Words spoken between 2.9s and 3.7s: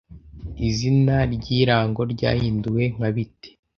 nka Bite